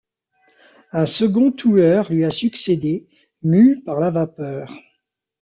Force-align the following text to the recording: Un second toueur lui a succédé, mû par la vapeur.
Un 0.93 1.05
second 1.05 1.51
toueur 1.51 2.11
lui 2.11 2.25
a 2.25 2.31
succédé, 2.31 3.07
mû 3.43 3.79
par 3.85 3.99
la 3.99 4.09
vapeur. 4.09 4.73